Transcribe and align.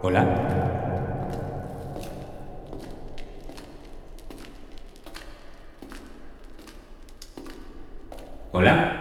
Hola. 0.00 0.24
Hola. 8.52 8.94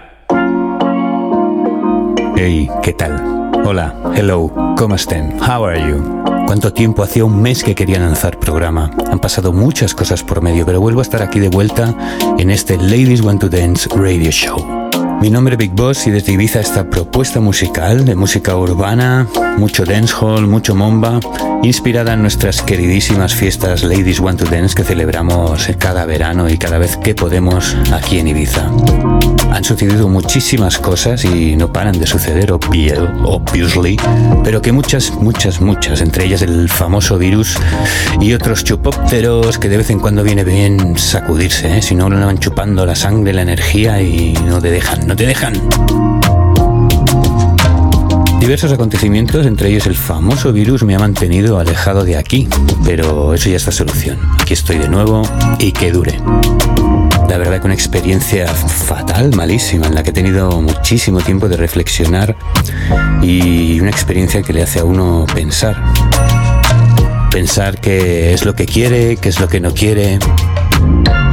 Hey, 2.36 2.70
¿qué 2.82 2.94
tal? 2.94 3.52
Hola, 3.64 3.94
hello, 4.16 4.52
¿cómo 4.76 4.96
estén? 4.96 5.38
How 5.40 5.66
are 5.66 5.80
you? 5.88 6.24
¿Cuánto 6.48 6.74
tiempo? 6.74 7.04
Hacía 7.04 7.26
un 7.26 7.44
mes 7.44 7.64
que 7.64 7.76
quería 7.76 8.00
lanzar 8.00 8.40
programa. 8.40 8.90
Han 9.12 9.20
pasado 9.20 9.54
muchas 9.54 9.94
cosas 9.94 10.24
por 10.24 10.42
medio, 10.42 10.66
pero 10.66 10.82
vuelvo 10.82 11.02
a 11.02 11.04
estar 11.04 11.22
aquí 11.22 11.40
de 11.40 11.50
vuelta 11.50 11.94
en 12.40 12.50
este 12.50 12.76
Ladies 12.78 13.22
Want 13.22 13.42
to 13.42 13.50
Dance 13.50 13.88
Radio 13.96 14.32
Show. 14.32 14.77
Mi 15.22 15.32
nombre 15.32 15.56
es 15.56 15.58
Big 15.58 15.72
Boss 15.72 16.06
y 16.06 16.12
desde 16.12 16.34
Ibiza 16.34 16.60
esta 16.60 16.90
propuesta 16.90 17.40
musical 17.40 18.06
de 18.06 18.16
música 18.16 18.56
urbana, 18.56 19.28
mucho 19.58 19.84
dancehall, 19.84 20.48
mucho 20.48 20.76
momba, 20.76 21.20
inspirada 21.64 22.14
en 22.14 22.22
nuestras 22.22 22.62
queridísimas 22.62 23.34
fiestas 23.34 23.84
Ladies 23.84 24.20
Want 24.20 24.40
to 24.40 24.46
Dance 24.46 24.76
que 24.76 24.84
celebramos 24.84 25.68
cada 25.78 26.06
verano 26.06 26.50
y 26.50 26.58
cada 26.58 26.78
vez 26.78 26.98
que 26.98 27.16
podemos 27.16 27.76
aquí 27.92 28.20
en 28.20 28.28
Ibiza. 28.28 28.70
Han 29.52 29.64
sucedido 29.64 30.08
muchísimas 30.08 30.78
cosas 30.78 31.26
y 31.26 31.56
no 31.56 31.72
paran 31.72 31.98
de 31.98 32.06
suceder, 32.06 32.52
obviously, 32.52 33.98
pero 34.44 34.62
que 34.62 34.72
muchas, 34.72 35.12
muchas, 35.14 35.62
muchas, 35.62 36.02
entre 36.02 36.26
ellas 36.26 36.42
el 36.42 36.70
famoso 36.70 37.18
virus 37.18 37.58
y 38.22 38.34
otros 38.34 38.64
chupópteros 38.64 39.58
que 39.58 39.70
de 39.70 39.78
vez 39.78 39.90
en 39.90 40.00
cuando 40.00 40.24
viene 40.24 40.44
bien 40.44 40.98
sacudirse, 40.98 41.78
¿eh? 41.78 41.82
si 41.82 41.96
no, 41.96 42.10
lo 42.10 42.24
van 42.24 42.38
chupando 42.38 42.86
la 42.86 42.96
sangre, 42.96 43.34
la 43.34 43.42
energía 43.42 44.02
y 44.02 44.34
no 44.46 44.62
te 44.62 44.70
dejan 44.72 44.88
no 45.06 45.16
te 45.16 45.26
dejan. 45.26 46.07
Diversos 48.48 48.72
acontecimientos, 48.72 49.46
entre 49.46 49.68
ellos 49.68 49.88
el 49.88 49.96
famoso 49.98 50.54
virus, 50.54 50.82
me 50.84 50.96
ha 50.96 51.00
mantenido 51.00 51.60
alejado 51.60 52.06
de 52.06 52.16
aquí, 52.16 52.48
pero 52.86 53.34
eso 53.34 53.50
ya 53.50 53.58
está 53.58 53.74
solución. 53.74 54.18
Aquí 54.40 54.54
estoy 54.54 54.78
de 54.78 54.88
nuevo 54.88 55.24
y 55.60 55.74
que 55.74 55.92
dure. 55.92 56.18
La 57.28 57.38
verdad 57.38 57.60
que 57.60 57.66
una 57.66 57.74
experiencia 57.74 58.48
fatal, 58.48 59.36
malísima, 59.36 59.88
en 59.88 59.96
la 59.96 60.02
que 60.02 60.12
he 60.12 60.14
tenido 60.14 60.62
muchísimo 60.62 61.20
tiempo 61.20 61.50
de 61.50 61.58
reflexionar 61.58 62.38
y 63.22 63.82
una 63.82 63.90
experiencia 63.90 64.42
que 64.42 64.54
le 64.54 64.64
hace 64.64 64.80
a 64.80 64.86
uno 64.86 65.26
pensar. 65.36 65.84
Pensar 67.30 67.82
qué 67.82 68.34
es 68.34 68.46
lo 68.46 68.56
que 68.56 68.66
quiere, 68.66 69.18
qué 69.18 69.28
es 69.28 69.42
lo 69.42 69.50
que 69.50 69.60
no 69.60 69.74
quiere, 69.74 70.20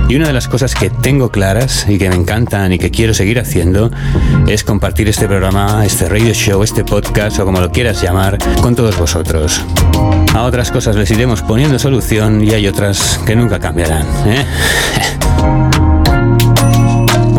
y 0.09 0.17
una 0.17 0.27
de 0.27 0.33
las 0.33 0.49
cosas 0.49 0.75
que 0.75 0.91
tengo 0.91 1.31
claras 1.31 1.87
y 1.89 1.99
que 1.99 2.09
me 2.09 2.15
encantan 2.15 2.73
y 2.73 2.79
que 2.79 2.91
quiero 2.91 3.15
seguir 3.15 3.39
haciendo 3.39 3.91
es 4.47 4.65
compartir 4.65 5.09
este 5.09 5.27
programa, 5.27 5.85
este 5.85 6.09
radio 6.09 6.33
show, 6.35 6.63
este 6.63 6.85
podcast 6.85 7.39
o 7.39 7.45
como 7.45 7.61
lo 7.61 7.71
quieras 7.71 8.03
llamar, 8.03 8.39
con 8.61 8.75
todos 8.75 8.99
vosotros. 8.99 9.61
A 10.35 10.43
otras 10.43 10.71
cosas 10.71 10.97
les 10.97 11.11
iremos 11.11 11.43
poniendo 11.43 11.79
solución 11.79 12.45
y 12.45 12.51
hay 12.53 12.67
otras 12.67 13.21
que 13.27 13.37
nunca 13.37 13.59
cambiarán. 13.59 14.07
¿eh? 14.27 14.47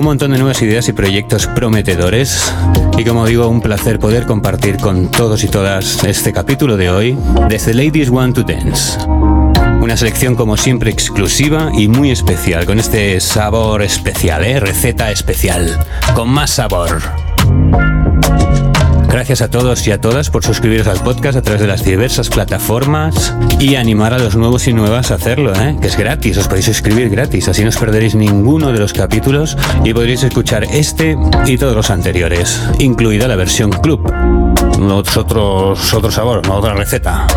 un 0.05 0.09
montón 0.09 0.31
de 0.31 0.37
nuevas 0.37 0.61
ideas 0.61 0.87
y 0.87 0.93
proyectos 0.93 1.47
prometedores. 1.47 2.53
Y 2.97 3.03
como 3.03 3.25
digo, 3.25 3.47
un 3.47 3.59
placer 3.59 3.99
poder 3.99 4.25
compartir 4.25 4.77
con 4.77 5.09
todos 5.09 5.43
y 5.43 5.47
todas 5.47 6.03
este 6.03 6.31
capítulo 6.31 6.77
de 6.77 6.91
hoy 6.91 7.17
de 7.49 7.57
The 7.57 7.73
Ladies 7.73 8.09
Want 8.09 8.35
to 8.35 8.43
Dance. 8.43 8.99
Una 9.85 9.97
selección 9.97 10.33
como 10.33 10.57
siempre 10.57 10.89
exclusiva 10.89 11.69
y 11.71 11.87
muy 11.87 12.09
especial, 12.09 12.65
con 12.65 12.79
este 12.79 13.19
sabor 13.19 13.83
especial, 13.83 14.43
¿eh? 14.43 14.59
receta 14.59 15.11
especial, 15.11 15.79
con 16.15 16.27
más 16.27 16.49
sabor. 16.49 17.03
Gracias 19.07 19.43
a 19.43 19.51
todos 19.51 19.85
y 19.87 19.91
a 19.91 20.01
todas 20.01 20.31
por 20.31 20.43
suscribiros 20.43 20.87
al 20.87 21.01
podcast 21.01 21.37
a 21.37 21.43
través 21.43 21.61
de 21.61 21.67
las 21.67 21.83
diversas 21.85 22.29
plataformas 22.29 23.35
y 23.59 23.75
animar 23.75 24.11
a 24.15 24.17
los 24.17 24.35
nuevos 24.35 24.67
y 24.67 24.73
nuevas 24.73 25.11
a 25.11 25.15
hacerlo, 25.15 25.53
¿eh? 25.53 25.77
que 25.79 25.85
es 25.85 25.97
gratis, 25.99 26.39
os 26.39 26.47
podéis 26.47 26.65
suscribir 26.65 27.11
gratis, 27.11 27.47
así 27.47 27.61
no 27.61 27.69
os 27.69 27.77
perderéis 27.77 28.15
ninguno 28.15 28.71
de 28.71 28.79
los 28.79 28.91
capítulos 28.91 29.55
y 29.83 29.93
podréis 29.93 30.23
escuchar 30.23 30.63
este 30.63 31.15
y 31.45 31.59
todos 31.59 31.75
los 31.75 31.91
anteriores, 31.91 32.59
incluida 32.79 33.27
la 33.27 33.35
versión 33.35 33.69
club. 33.69 34.11
Otros, 34.81 35.93
otro 35.93 36.11
sabor, 36.11 36.41
otra 36.49 36.73
receta. 36.73 37.27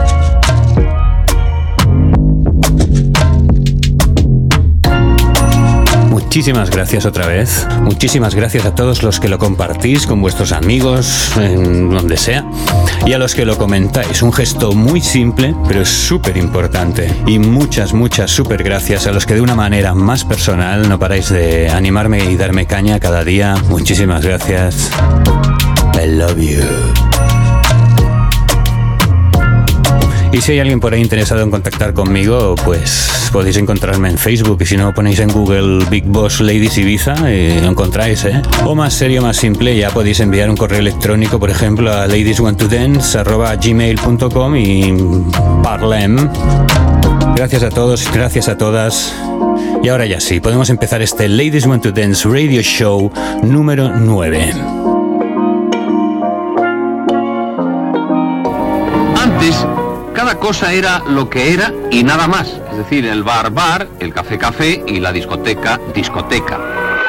Muchísimas 6.38 6.70
gracias 6.70 7.04
otra 7.04 7.26
vez. 7.26 7.66
Muchísimas 7.82 8.36
gracias 8.36 8.64
a 8.64 8.72
todos 8.72 9.02
los 9.02 9.18
que 9.18 9.28
lo 9.28 9.38
compartís 9.38 10.06
con 10.06 10.20
vuestros 10.20 10.52
amigos, 10.52 11.32
donde 11.34 12.16
sea. 12.16 12.48
Y 13.04 13.12
a 13.12 13.18
los 13.18 13.34
que 13.34 13.44
lo 13.44 13.58
comentáis. 13.58 14.22
Un 14.22 14.32
gesto 14.32 14.70
muy 14.70 15.00
simple, 15.00 15.56
pero 15.66 15.80
es 15.80 15.88
súper 15.88 16.36
importante. 16.36 17.12
Y 17.26 17.40
muchas, 17.40 17.92
muchas 17.92 18.30
súper 18.30 18.62
gracias 18.62 19.08
a 19.08 19.12
los 19.12 19.26
que 19.26 19.34
de 19.34 19.40
una 19.40 19.56
manera 19.56 19.94
más 19.94 20.24
personal 20.24 20.88
no 20.88 20.96
paráis 20.96 21.28
de 21.28 21.70
animarme 21.70 22.30
y 22.30 22.36
darme 22.36 22.66
caña 22.66 23.00
cada 23.00 23.24
día. 23.24 23.56
Muchísimas 23.68 24.24
gracias. 24.24 24.92
I 26.00 26.06
love 26.06 26.38
you. 26.38 27.37
Y 30.30 30.40
si 30.40 30.52
hay 30.52 30.60
alguien 30.60 30.78
por 30.78 30.92
ahí 30.92 31.00
interesado 31.00 31.42
en 31.42 31.50
contactar 31.50 31.94
conmigo, 31.94 32.54
pues 32.64 33.30
podéis 33.32 33.56
encontrarme 33.56 34.10
en 34.10 34.18
Facebook 34.18 34.58
y 34.60 34.66
si 34.66 34.76
no 34.76 34.92
ponéis 34.92 35.20
en 35.20 35.30
Google 35.30 35.86
Big 35.90 36.04
Boss 36.04 36.40
Ladies 36.40 36.76
Ibiza 36.76 37.32
y 37.32 37.58
lo 37.60 37.70
encontráis, 37.70 38.24
¿eh? 38.24 38.42
O 38.64 38.74
más 38.74 38.92
serio, 38.94 39.22
más 39.22 39.38
simple, 39.38 39.76
ya 39.76 39.90
podéis 39.90 40.18
enviar 40.20 40.50
un 40.50 40.56
correo 40.56 40.80
electrónico, 40.80 41.38
por 41.38 41.50
ejemplo, 41.50 41.92
a 41.92 42.06
ladieswantodance.gmail.com 42.06 44.56
y 44.56 44.96
parlem. 45.62 46.28
Gracias 47.34 47.62
a 47.62 47.70
todos, 47.70 48.10
gracias 48.12 48.48
a 48.48 48.58
todas. 48.58 49.14
Y 49.82 49.88
ahora 49.88 50.04
ya 50.06 50.20
sí, 50.20 50.40
podemos 50.40 50.70
empezar 50.70 51.02
este 51.02 51.28
Ladies 51.28 51.66
Want 51.66 51.82
to 51.84 51.92
Dance 51.92 52.28
Radio 52.28 52.62
Show 52.62 53.12
número 53.42 53.88
9. 53.88 54.52
Antes 59.22 59.66
cosa 60.38 60.72
era 60.72 61.00
lo 61.00 61.28
que 61.28 61.52
era 61.54 61.72
y 61.90 62.04
nada 62.04 62.26
más. 62.26 62.48
Es 62.70 62.78
decir, 62.78 63.06
el 63.06 63.22
bar 63.22 63.50
bar, 63.50 63.88
el 64.00 64.12
café 64.12 64.38
café 64.38 64.82
y 64.86 65.00
la 65.00 65.12
discoteca 65.12 65.80
discoteca. 65.94 66.58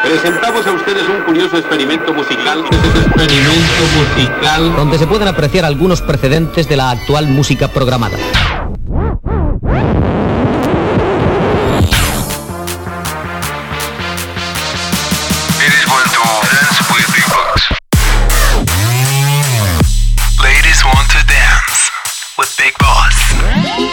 Presentamos 0.04 0.66
a 0.66 0.72
ustedes 0.72 1.04
un 1.10 1.24
curioso 1.26 1.58
experimento 1.58 2.14
musical. 2.14 2.64
experimento 2.66 3.84
musical. 3.98 4.76
Donde 4.76 4.98
se 4.98 5.08
pueden 5.08 5.28
apreciar 5.28 5.66
algunos 5.66 6.02
precedentes 6.02 6.70
de 6.70 6.78
la 6.78 6.92
actual 6.92 7.28
música 7.28 7.68
programada. 7.68 8.18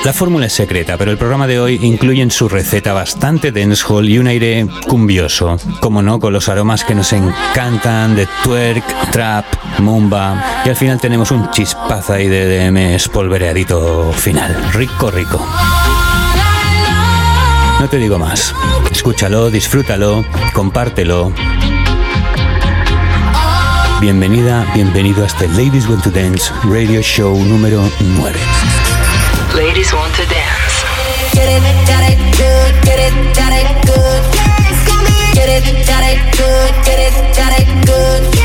La 0.06 0.12
fórmula 0.12 0.46
es 0.46 0.52
secreta, 0.52 0.96
pero 0.96 1.10
el 1.10 1.18
programa 1.18 1.48
de 1.48 1.58
hoy 1.58 1.80
incluye 1.82 2.22
en 2.22 2.30
su 2.30 2.48
receta 2.48 2.92
bastante 2.92 3.50
dancehall 3.50 4.08
y 4.08 4.20
un 4.20 4.28
aire 4.28 4.64
cumbioso, 4.86 5.56
como 5.80 6.00
no, 6.00 6.20
con 6.20 6.32
los 6.32 6.48
aromas 6.48 6.84
que 6.84 6.94
nos 6.94 7.12
encantan 7.12 8.14
de 8.14 8.28
twerk, 8.44 8.84
trap, 9.10 9.44
mumba, 9.80 10.62
y 10.64 10.68
al 10.68 10.76
final 10.76 11.00
tenemos 11.00 11.32
un 11.32 11.50
chispazo 11.50 12.12
ahí 12.12 12.28
de 12.28 12.46
DM 12.46 12.94
espolvoreadito 12.94 14.12
final. 14.12 14.56
Rico, 14.74 15.10
rico. 15.10 15.44
No 17.80 17.88
te 17.88 17.96
digo 17.96 18.16
más. 18.16 18.54
Escúchalo, 18.88 19.50
disfrútalo, 19.50 20.24
compártelo. 20.52 21.32
Bienvenida, 24.00 24.70
bienvenido 24.72 25.24
a 25.24 25.26
este 25.26 25.48
Ladies 25.48 25.88
Want 25.88 26.04
to 26.04 26.12
Dance 26.12 26.52
Radio 26.62 27.02
Show 27.02 27.36
número 27.44 27.82
9. 27.98 28.38
Ladies 29.56 29.90
want 29.94 30.14
to 30.16 30.26
dance. 30.26 30.84
Get 31.32 31.48
it, 31.48 31.62
got 31.88 32.04
it, 32.04 32.18
good. 32.36 32.74
Get 32.84 33.00
it, 33.00 33.34
got 33.34 33.52
it, 33.52 33.86
good. 33.86 34.22
Get 35.34 35.48
it, 35.48 35.86
got 35.86 36.04
it, 36.04 36.36
good. 36.36 36.84
Get 36.84 36.98
it, 37.00 37.34
got 37.34 37.58
it, 37.58 37.86
good. 37.86 38.35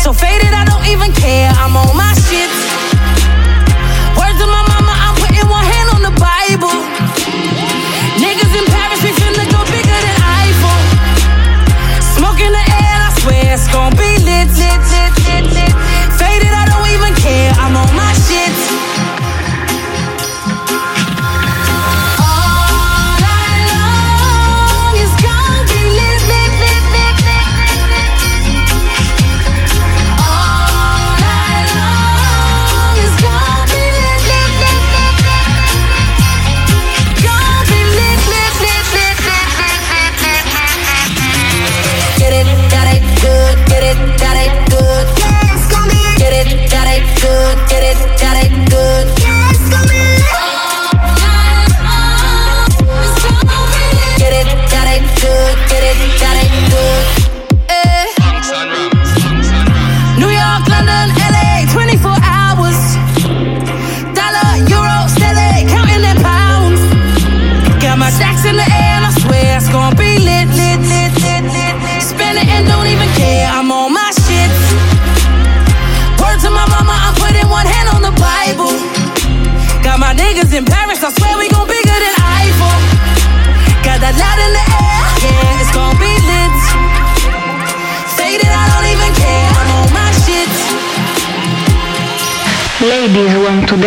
So 0.00 0.14
faded, 0.14 0.54
I 0.54 0.64
don't 0.64 0.86
even 0.86 1.12
care. 1.12 1.52
I'm 1.56 1.76
on 1.76 1.94
my 1.94 2.14
shit. 2.14 2.79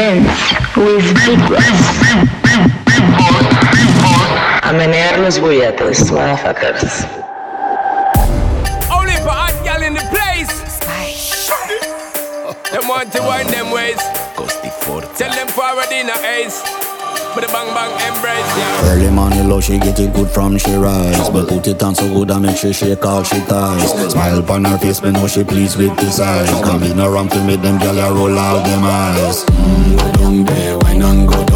Dance 0.04 0.76
with 0.76 1.06
big 1.26 1.40
A 4.68 4.72
menear 4.74 5.18
los 5.20 5.40
bulletes, 5.40 6.12
motherfuckers. 6.12 7.06
Only 8.98 9.16
for 9.24 9.36
hot 9.42 9.56
gal 9.64 9.82
in 9.82 9.94
the 9.94 10.06
place. 10.14 10.54
Them 12.72 12.88
want 12.88 13.12
to 13.14 13.22
wind 13.22 13.50
them 13.50 13.72
ways. 13.72 14.02
Cost 14.36 14.62
before 14.64 15.04
Tell 15.20 15.32
them 15.32 15.48
forward 15.48 15.92
in 15.92 16.10
a 16.10 16.18
ace. 16.38 16.93
But 17.34 17.48
the 17.48 17.52
bang 17.52 17.74
bang 17.74 17.92
embrace, 18.14 18.58
yeah. 18.58 18.92
Early 18.92 19.10
morning 19.10 19.50
low, 19.50 19.60
she 19.60 19.80
get 19.80 20.00
it 20.00 20.14
good 20.14 20.30
from 20.30 20.58
she 20.58 20.72
rise. 20.76 21.30
But 21.30 21.48
put 21.50 21.66
it 21.68 21.82
on 21.82 21.96
so 21.96 22.08
good 22.14 22.30
I 22.30 22.38
make 22.38 22.58
she 22.58 22.72
shake 22.74 23.04
all 23.06 23.24
she 23.24 23.40
ties. 23.42 24.12
Smile 24.12 24.40
upon 24.40 24.66
her 24.66 24.78
face, 24.78 25.02
me 25.02 25.12
know 25.12 25.28
she 25.28 25.44
pleased 25.44 25.78
with 25.78 25.96
this 25.98 26.20
eyes. 26.20 26.50
Come 26.50 26.80
Coming 26.80 27.00
around 27.00 27.32
to 27.32 27.44
make 27.44 27.62
them 27.62 27.80
gyal 27.80 28.14
roll 28.16 28.38
out 28.38 28.64
them 28.66 28.84
eyes. 28.84 29.44
Mm, 29.46 29.98
go 29.98 30.12
down 30.12 30.46
there, 30.46 30.78
why 30.78 30.96
not 30.98 31.28
go 31.28 31.46
down 31.46 31.53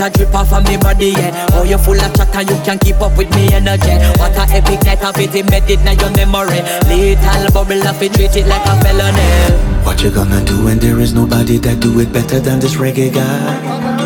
a 0.00 0.10
drip 0.10 0.34
off 0.34 0.52
of 0.52 0.64
me 0.66 0.76
body, 0.76 1.12
yeah 1.12 1.46
Oh, 1.52 1.62
you 1.62 1.78
full 1.78 2.00
of 2.00 2.12
chatter, 2.16 2.42
you 2.42 2.56
can 2.64 2.78
keep 2.78 3.00
up 3.00 3.16
with 3.16 3.30
me 3.34 3.52
energy 3.52 3.94
What 4.18 4.36
a 4.36 4.44
epic 4.50 4.82
night 4.84 5.04
of 5.04 5.18
it 5.18 5.34
embedded 5.34 5.80
in 5.80 5.98
your 5.98 6.10
memory 6.16 6.60
Little 6.88 7.52
bubble 7.52 7.86
of 7.86 8.02
it, 8.02 8.14
treat 8.14 8.34
it 8.36 8.46
like 8.46 8.64
a 8.66 8.74
felony 8.80 9.84
What 9.84 10.02
you 10.02 10.10
gonna 10.10 10.44
do 10.44 10.64
when 10.64 10.78
there 10.78 10.98
is 11.00 11.12
nobody 11.12 11.58
that 11.58 11.80
do 11.80 12.00
it 12.00 12.12
better 12.12 12.40
than 12.40 12.60
this 12.60 12.76
reggae 12.76 13.12
guy? 13.12 14.00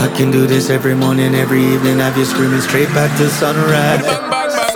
I 0.00 0.08
can 0.16 0.30
do 0.30 0.46
this 0.46 0.70
every 0.70 0.94
morning, 0.94 1.34
every 1.34 1.62
evening, 1.62 1.98
have 1.98 2.16
you 2.16 2.24
screaming 2.24 2.60
straight 2.62 2.88
back 2.88 3.16
to 3.18 3.28
sunrise. 3.28 4.69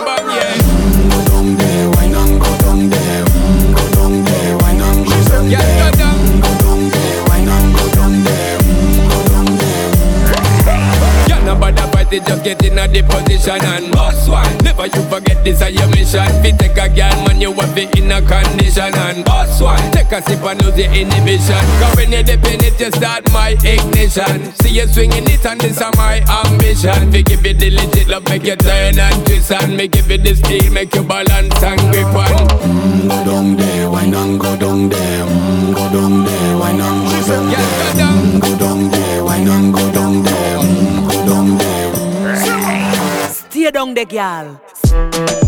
It, 12.15 12.25
just 12.25 12.43
get 12.43 12.63
in 12.63 12.79
a 12.79 12.87
the 12.87 13.03
position 13.03 13.59
and 13.59 13.91
boss 13.91 14.27
one. 14.27 14.47
Never 14.63 14.87
you 14.87 15.03
forget 15.11 15.43
this 15.43 15.61
is 15.61 15.75
your 15.75 15.87
mission. 15.91 16.27
Fi 16.41 16.51
take 16.55 16.77
a 16.79 16.87
girl, 16.87 17.15
man, 17.27 17.41
you 17.41 17.51
have 17.53 17.77
it 17.77 17.97
in 17.97 18.11
a 18.11 18.21
condition 18.21 18.93
and 18.95 19.25
boss 19.25 19.61
one. 19.61 19.79
Take 19.91 20.11
a 20.11 20.21
sip 20.23 20.43
and 20.43 20.63
lose 20.63 20.77
your 20.77 20.91
inhibition. 20.91 21.63
Cause 21.79 21.95
when 21.95 22.11
you 22.11 22.23
dip 22.23 22.43
in 22.45 22.63
it, 22.63 22.79
you 22.79 22.91
start 22.91 23.27
my 23.31 23.55
ignition. 23.63 24.53
See 24.63 24.79
you 24.79 24.87
swinging 24.87 25.27
it 25.27 25.45
and 25.45 25.59
this 25.59 25.77
is 25.77 25.95
my 25.95 26.23
ambition. 26.23 27.11
Fi 27.11 27.21
give 27.21 27.45
it 27.45 27.59
the 27.59 27.69
legit 27.71 28.07
love, 28.07 28.23
make 28.29 28.43
you 28.43 28.55
turn 28.55 28.99
and 28.99 29.25
twist 29.25 29.51
and 29.51 29.75
me 29.75 29.87
give 29.87 30.09
it 30.09 30.23
the 30.23 30.35
steel, 30.35 30.71
make 30.71 30.93
you 30.95 31.03
balance 31.03 31.61
and 31.63 31.81
grip 31.91 32.07
on. 32.15 32.47
Mm, 32.63 33.09
go 33.09 33.17
down 33.25 33.55
there, 33.57 33.89
why 33.91 34.05
not 34.05 34.39
go 34.39 34.55
down 34.57 34.89
there? 34.89 35.25
Mm, 35.25 35.75
go 35.75 35.85
down 35.91 36.23
there, 36.23 36.57
why 36.57 36.71
not 36.71 37.04
Stay 43.65 43.71
down 43.71 43.95
the 43.95 44.05
girl 44.05 45.44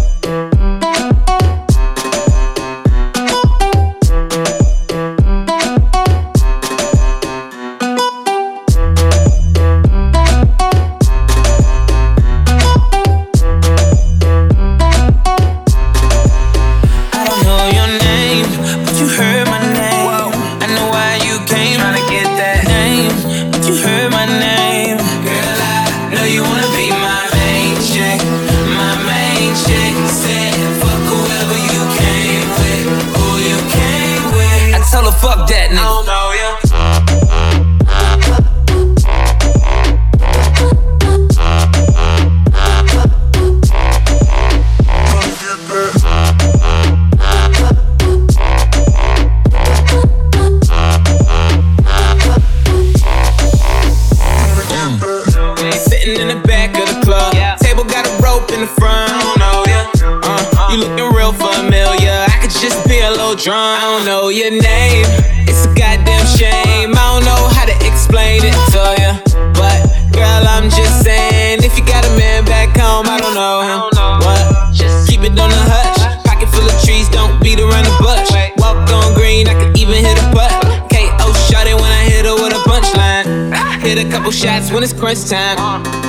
shots 84.38 84.72
when 84.72 84.84
it's 84.84 84.94
crunch 84.94 85.26
time. 85.26 85.58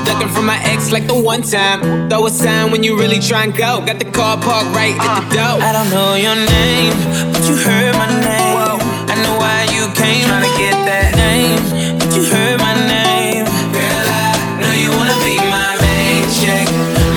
Ducking 0.05 0.29
from 0.29 0.45
my 0.45 0.61
ex 0.65 0.93
like 0.93 1.07
the 1.07 1.15
one 1.15 1.41
time. 1.41 2.09
Throw 2.11 2.27
a 2.27 2.31
sign 2.31 2.71
when 2.71 2.83
you 2.83 2.99
really 2.99 3.21
try 3.21 3.45
and 3.45 3.57
go. 3.57 3.81
Got 3.81 3.99
the 3.99 4.05
car 4.05 4.37
parked 4.37 4.69
right 4.77 4.93
at 5.01 5.25
the 5.25 5.37
door. 5.37 5.57
I 5.65 5.73
don't 5.73 5.89
know 5.89 6.13
your 6.15 6.37
name, 6.37 6.93
but 7.33 7.43
you 7.49 7.57
heard 7.57 7.95
my 7.97 8.09
name. 8.21 8.81
I 9.09 9.15
know 9.25 9.35
why 9.41 9.65
you 9.73 9.89
came. 9.97 10.29
trying 10.29 10.45
to 10.45 10.55
get 10.61 10.77
that 10.85 11.17
name, 11.17 11.97
but 11.99 12.13
you 12.13 12.23
heard 12.29 12.61
my 12.61 12.77
name. 12.85 13.49
Girl, 13.73 14.07
I 14.13 14.37
know 14.61 14.73
you 14.77 14.93
wanna 14.93 15.17
be 15.25 15.41
my 15.49 15.73
main 15.81 16.29
chick, 16.29 16.69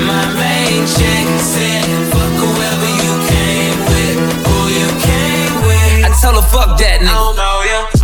my 0.07 0.23
main 0.39 0.87
chick. 0.95 1.25
Said 1.43 1.83
fuck 2.07 2.31
whoever 2.39 2.89
you 3.03 3.13
came 3.27 3.77
with, 3.91 4.15
who 4.47 4.57
you 4.79 4.87
came 5.03 5.55
with. 5.67 6.07
I 6.07 6.09
told 6.23 6.39
her 6.39 6.47
fuck 6.47 6.79
that 6.79 7.03
nigga. 7.03 7.11
I 7.11 7.19
don't 7.19 7.35
know 7.35 7.57
ya. 7.67 8.00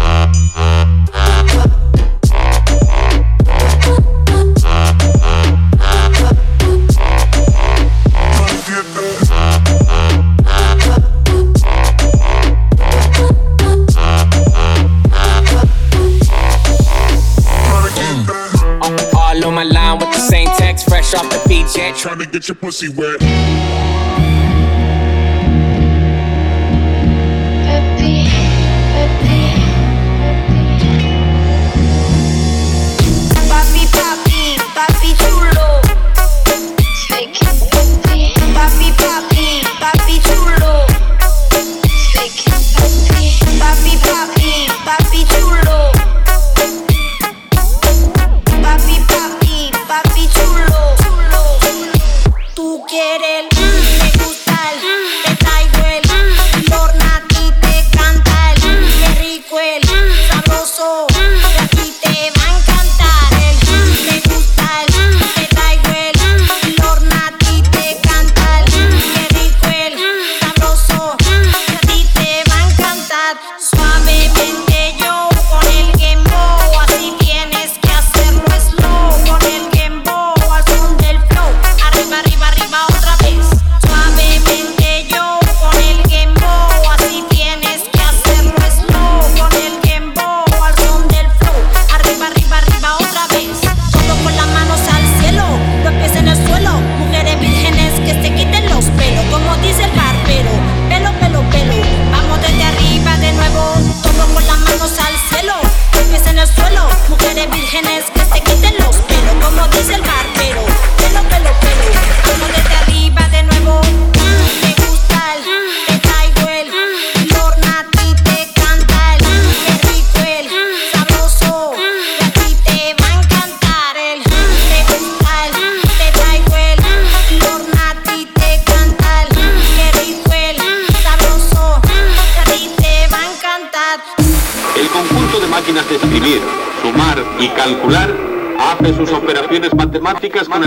PJ. 21.77 21.97
Trying 21.97 22.19
to 22.19 22.25
get 22.25 22.47
your 22.47 22.55
pussy 22.55 22.89
wet. 22.89 23.56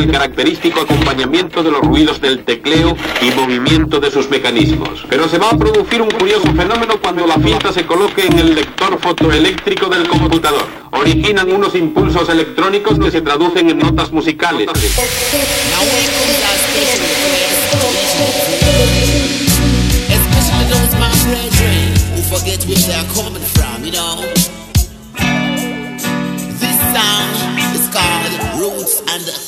El 0.01 0.11
característico 0.11 0.81
acompañamiento 0.81 1.63
de 1.63 1.71
los 1.71 1.83
ruidos 1.83 2.21
del 2.21 2.45
tecleo 2.45 2.97
y 3.21 3.31
movimiento 3.39 4.01
de 4.01 4.11
sus 4.11 4.31
mecanismos. 4.31 5.05
Pero 5.09 5.29
se 5.29 5.39
va 5.39 5.51
a 5.51 5.59
producir 5.59 6.01
un 6.01 6.11
curioso 6.11 6.47
fenómeno 6.55 6.95
cuando 7.01 7.27
la 7.27 7.35
cinta 7.35 7.73
se 7.73 7.85
coloque 7.85 8.27
en 8.27 8.39
el 8.39 8.55
lector 8.55 8.99
fotoeléctrico 8.99 9.87
del 9.87 10.09
computador. 10.09 10.67
Originan 10.93 11.53
unos 11.53 11.75
impulsos 11.75 12.29
electrónicos 12.29 12.99
que 12.99 13.11
se 13.11 13.21
traducen 13.21 13.71
en 13.71 13.79
notas 13.79 14.11
musicales. 14.13 14.69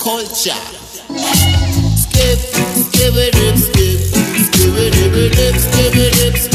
Culture. 0.03 0.51
Skip, 1.95 2.39
skip 2.75 3.15
it, 3.15 3.35
skip, 3.57 4.01
skip 4.51 4.75
it, 4.75 4.93
dip, 4.95 5.15
it, 5.15 5.55
skip 5.61 5.95
it, 5.95 6.15
skip, 6.15 6.37
skip. 6.37 6.52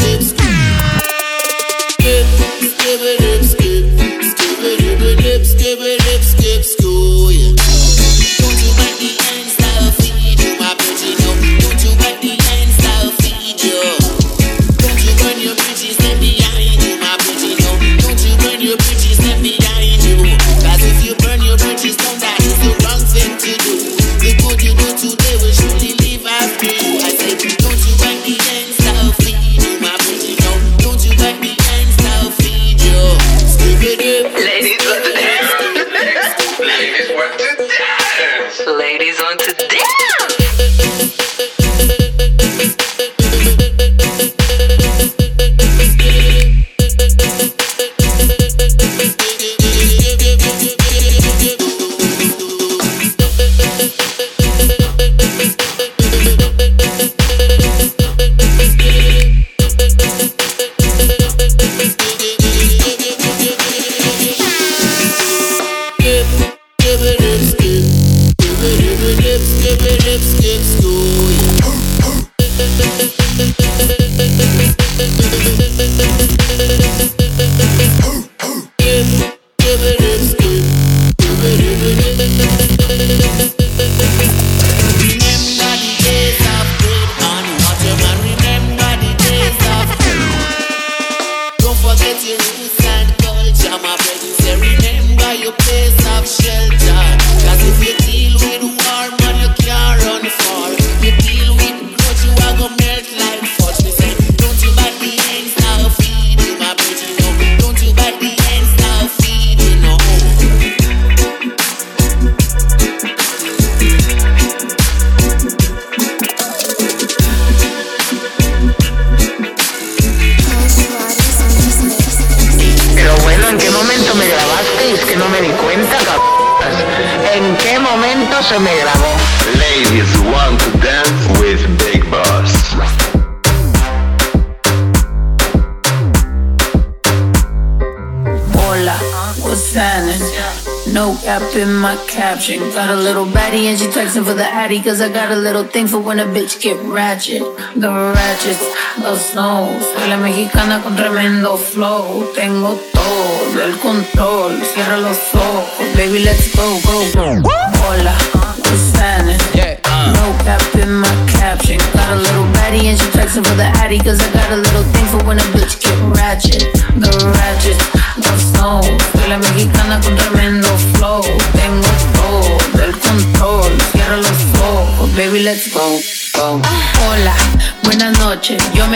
Caption. 142.38 142.60
Got 142.70 142.90
a 142.90 142.96
little 142.96 143.26
baddie 143.26 143.66
and 143.68 143.78
she 143.78 143.86
texting 143.86 144.24
for 144.24 144.34
the 144.34 144.44
addy. 144.44 144.80
Cause 144.80 145.00
I 145.00 145.08
got 145.08 145.30
a 145.30 145.36
little 145.36 145.64
thing 145.64 145.86
for 145.86 145.98
when 145.98 146.18
a 146.20 146.24
bitch 146.24 146.60
get 146.60 146.76
ratchet. 146.84 147.42
The 147.74 147.90
ratchets, 147.90 148.64
los 149.02 149.30
snows. 149.30 149.82
Soy 149.82 150.08
la 150.08 150.16
mexicana 150.16 150.80
con 150.82 150.96
tremendo 150.96 151.56
flow. 151.56 152.32
Tengo 152.34 152.78
todo 152.92 153.62
el 153.62 153.76
control. 153.78 154.52
Cierra 154.62 154.98
los 154.98 155.18
ojos, 155.34 155.86
baby, 155.96 156.20
let's 156.20 156.54
go, 156.54 156.78
go, 156.84 156.98
go. 157.14 157.50
Hola, 157.80 158.16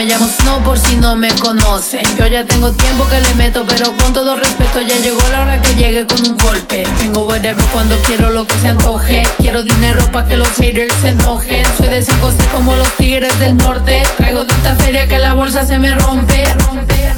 llamo 0.05 0.27
Snow 0.27 0.61
por 0.63 0.77
si 0.77 0.95
no 0.95 1.15
me 1.15 1.29
conocen. 1.35 2.03
Yo 2.17 2.27
ya 2.27 2.45
tengo 2.45 2.71
tiempo 2.71 3.07
que 3.07 3.19
le 3.19 3.33
meto, 3.35 3.63
pero 3.67 3.95
con 3.97 4.13
todo 4.13 4.35
respeto 4.35 4.81
ya 4.81 4.97
llegó 4.97 5.21
la 5.31 5.41
hora 5.41 5.61
que 5.61 5.75
llegue 5.75 6.05
con 6.05 6.19
un 6.25 6.37
golpe. 6.37 6.83
Tengo 6.99 7.25
whatever 7.25 7.63
cuando 7.71 7.95
quiero 8.03 8.29
lo 8.29 8.45
que 8.45 8.57
se 8.59 8.69
antoje. 8.69 9.23
Quiero 9.37 9.63
dinero 9.63 10.03
pa' 10.11 10.25
que 10.25 10.37
los 10.37 10.49
haters 10.49 10.93
se 11.01 11.09
enojen. 11.09 11.65
Soy 11.77 11.87
de 11.87 12.01
San 12.01 12.19
José 12.19 12.43
como 12.51 12.75
los 12.75 12.89
tigres 12.97 13.37
del 13.39 13.55
norte. 13.57 14.03
Traigo 14.17 14.45
tanta 14.45 14.75
feria 14.75 15.07
que 15.07 15.19
la 15.19 15.33
bolsa 15.33 15.65
se 15.65 15.77
me 15.79 15.93
rompe. 15.95 16.43
rompe. 16.67 17.12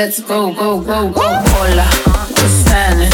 Let's 0.00 0.20
go, 0.20 0.50
go, 0.54 0.80
go, 0.80 1.10
go. 1.10 1.20
Hola, 1.20 1.84
what's 2.32 2.64
happening? 2.72 3.12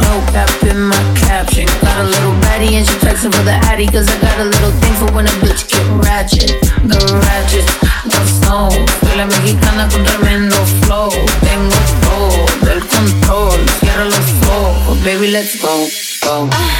No 0.00 0.14
cap 0.32 0.48
in 0.64 0.80
my 0.88 0.96
caption. 1.28 1.66
Got 1.84 2.00
a 2.00 2.04
little 2.04 2.32
baddie 2.40 2.72
and 2.72 2.86
she 2.88 2.96
texting 3.04 3.34
for 3.36 3.44
the 3.44 3.56
addy. 3.68 3.86
Cause 3.86 4.08
I 4.08 4.16
got 4.22 4.40
a 4.40 4.44
little 4.44 4.72
thing 4.80 4.94
for 4.94 5.12
when 5.12 5.26
a 5.26 5.34
bitch 5.44 5.68
get 5.68 5.84
ratchet. 6.04 6.56
The 6.88 6.96
ratchet, 7.20 7.68
los 8.08 8.30
snow. 8.40 8.70
Soy 9.04 9.16
la 9.18 9.26
mexicana 9.26 9.88
con 9.92 10.04
tremendo 10.04 10.56
flow. 10.84 11.10
Tengo 11.44 11.80
todo 12.06 12.72
el 12.72 12.80
control. 12.94 13.60
Cierra 13.80 14.06
los 14.06 14.28
ojos, 14.48 14.98
baby, 15.04 15.28
let's 15.28 15.60
go, 15.60 15.86
go. 16.24 16.48
Ah. 16.50 16.75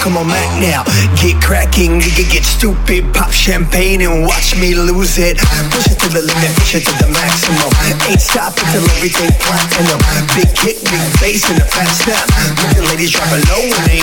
Come 0.00 0.16
on 0.16 0.28
back 0.28 0.50
now. 0.60 0.82
Get 1.20 1.40
cracking, 1.42 2.00
can 2.00 2.28
get 2.30 2.44
stupid. 2.44 3.12
Pop 3.14 3.30
champagne 3.30 4.00
and 4.00 4.26
watch 4.26 4.56
me 4.56 4.74
lose 4.74 5.18
it. 5.18 5.38
Push 5.70 5.92
it 5.92 5.98
to 6.00 6.08
the 6.08 6.22
limit, 6.22 6.50
push 6.56 6.74
it 6.74 6.84
to 6.88 6.94
the 6.98 7.08
maximum. 7.12 7.70
Ain't 8.08 8.20
stopping 8.20 8.66
till 8.72 8.84
everything 8.96 9.30
platinum. 9.38 10.00
Big 10.34 10.50
kick, 10.56 10.82
big 10.88 11.04
bass, 11.20 11.48
and 11.50 11.60
a 11.60 11.66
fat 11.66 11.90
step. 11.92 12.24
Make 12.58 12.76
the 12.76 12.82
ladies 12.90 13.12
drop 13.12 13.30
low 13.30 13.62
and 13.62 13.86
they 13.86 14.00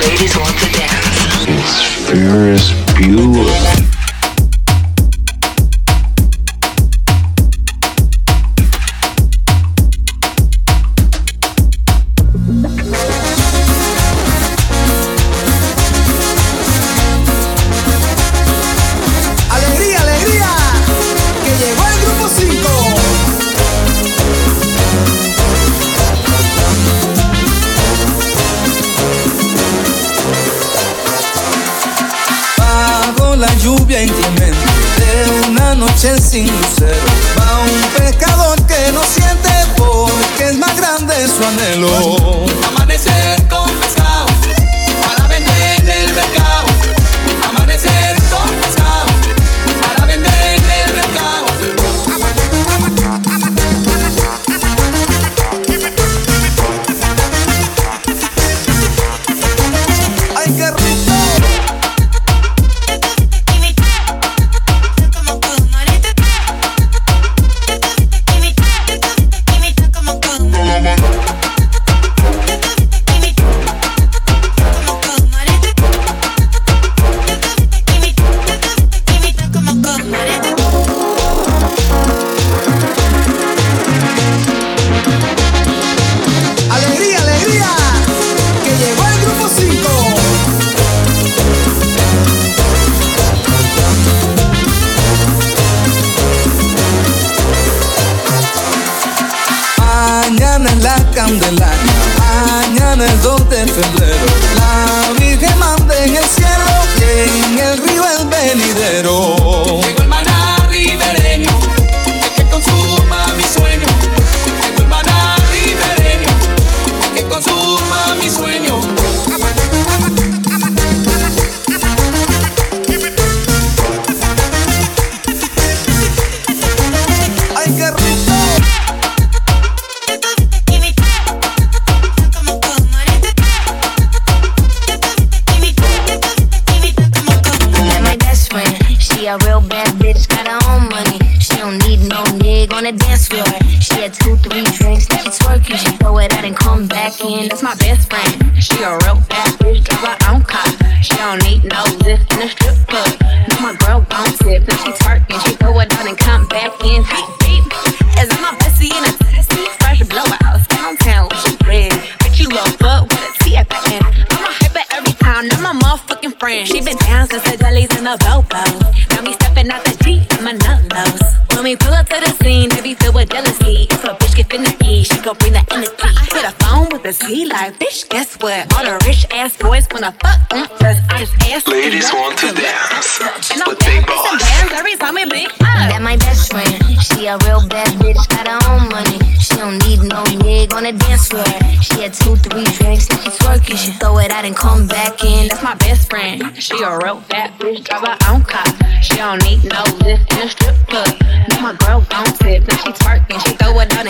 Ladies 0.00 0.36
want 0.36 0.56
to 0.58 0.72
dance. 0.72 1.46
It's 1.48 2.08
Ferris 2.08 2.70
Bueller. 2.94 3.97
La 33.38 33.54
lluvia 33.58 34.02
inclemente 34.02 34.58
de 34.98 35.48
una 35.48 35.74
noche 35.76 36.18
sin 36.18 36.46
lucero 36.46 37.06
Va 37.38 37.60
un 37.60 38.04
pecador 38.04 38.60
que 38.66 38.90
no 38.92 39.00
siente 39.04 39.48
porque 39.76 40.48
es 40.50 40.58
más 40.58 40.76
grande 40.76 41.14
su 41.28 41.44
anhelo. 41.44 42.46
Amanecer 42.68 43.46
con 43.48 43.70
pescado 43.78 44.07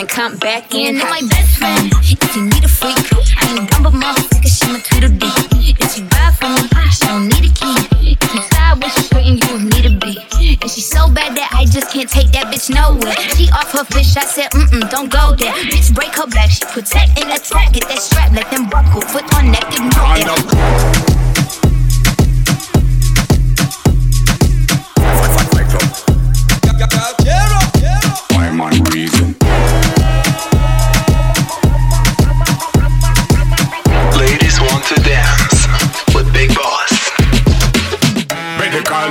come 0.09 0.37
back 0.37 0.73
in. 0.73 0.97
That's 0.97 1.21
my 1.21 1.27
best 1.29 1.57
friend. 1.57 1.91
If 2.01 2.35
you 2.35 2.43
need 2.43 2.63
a 2.63 2.67
freak, 2.67 2.97
I 3.37 3.55
ain't 3.55 3.69
dumb 3.69 3.83
but 3.83 3.93
motherfucker, 3.93 4.49
she 4.49 4.67
my 4.73 4.79
Tweedledee. 4.81 5.75
If 5.79 5.97
you 5.97 6.03
ride 6.17 6.35
for 6.35 6.49
me, 6.49 6.65
she 6.91 7.05
don't 7.05 7.27
need 7.29 7.45
a 7.45 7.53
key. 7.53 8.17
If 8.19 8.33
you 8.33 8.41
side 8.51 8.83
with 8.83 8.93
she 8.93 9.01
straighten 9.03 9.37
you 9.37 9.53
with 9.53 9.63
me 9.69 9.81
to 9.85 9.93
be. 10.01 10.17
And 10.61 10.69
she's 10.69 10.89
so 10.89 11.07
bad 11.07 11.37
that 11.37 11.49
I 11.53 11.65
just 11.65 11.93
can't 11.93 12.09
take 12.09 12.31
that 12.33 12.51
bitch 12.51 12.73
nowhere. 12.73 13.15
She 13.37 13.49
off 13.51 13.71
her 13.71 13.85
fish, 13.85 14.17
I 14.17 14.25
said, 14.25 14.51
mm 14.51 14.81
mm, 14.81 14.89
don't 14.89 15.11
go 15.11 15.35
there. 15.35 15.53
Bitch, 15.69 15.93
break 15.93 16.15
her 16.15 16.27
back, 16.27 16.49
she 16.49 16.65
protect 16.65 17.19
and 17.19 17.29
attack. 17.31 17.73
Get 17.73 17.87
that 17.87 17.99
strap, 17.99 18.33
let 18.33 18.49
them 18.49 18.69
buckle, 18.69 19.01
foot 19.01 19.23
on 19.35 19.51
neck, 19.51 19.67
ignore 19.71 20.17
it. 20.17 21.19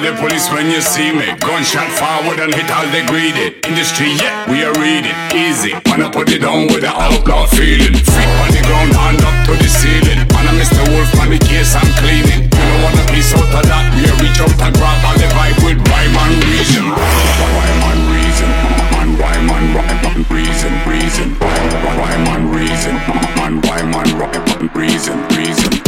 The 0.09 0.17
police 0.21 0.49
when 0.51 0.71
you 0.71 0.81
see 0.81 1.13
me. 1.13 1.27
Gunshot 1.45 1.89
forward 1.93 2.41
and 2.41 2.55
hit 2.55 2.71
all 2.73 2.87
the 2.89 3.05
greedy. 3.05 3.53
Industry, 3.69 4.17
yeah, 4.17 4.49
we 4.49 4.65
are 4.65 4.73
reading. 4.81 5.13
Easy. 5.37 5.77
Wanna 5.85 6.09
put 6.09 6.33
it 6.33 6.45
on 6.45 6.69
with 6.73 6.85
an 6.85 6.97
outlaw 6.97 7.45
feeling. 7.47 7.93
Feet 7.93 8.33
on 8.41 8.51
the 8.57 8.63
ground, 8.65 8.93
hand 8.97 9.21
up 9.21 9.37
to 9.47 9.53
the 9.53 9.69
ceiling. 9.69 10.25
Man, 10.33 10.49
I 10.49 10.53
Mr. 10.57 10.81
Wolf 10.89 11.13
on 11.21 11.29
the 11.29 11.41
case, 11.41 11.77
I'm 11.77 11.91
cleaning. 12.01 12.49
You 12.49 12.65
don't 12.69 12.83
wanna 12.85 13.05
piece 13.13 13.35
out 13.37 13.53
of 13.53 13.65
that. 13.69 13.85
We 13.97 14.09
reach 14.25 14.41
out 14.41 14.55
and 14.65 14.73
grab 14.77 15.05
all 15.05 15.17
the 15.19 15.29
vibe 15.37 15.61
with 15.65 15.81
rhyme 15.93 16.17
and 16.25 16.37
reason. 16.47 16.85
Rhyme 16.89 17.85
and 17.93 18.03
reason. 18.17 18.51
Man, 18.93 19.11
rhyme 19.21 19.51
and 19.51 19.69
rhyme 19.77 20.25
reason, 20.33 20.73
reason. 20.89 21.29
Rhyme 21.37 22.27
and 22.33 22.47
reason. 22.55 22.95
Man, 23.37 23.61
rhyme 23.61 23.93
rhyme 23.93 24.49
and 24.57 24.69
reason, 24.73 25.17
reason. 25.37 25.88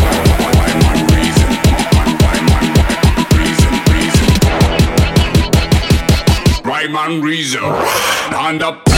Rhyme 6.80 6.96
and 6.96 7.22
reason. 7.22 7.60
Hand 7.60 8.62
up. 8.62 8.89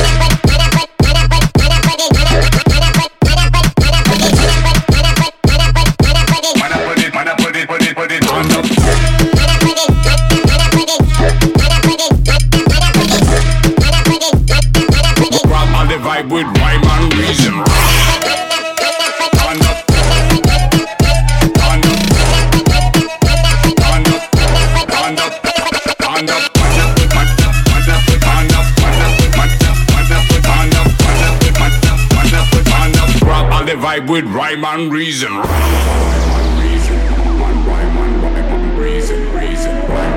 Vibe 34.03 34.11
with 34.11 34.25
rhyme 34.27 34.65
and 34.65 34.93
reason. 34.93 35.31
Reason, 35.33 35.45
reason, 38.77 39.33
reason, 39.33 39.75
man, 39.93 40.13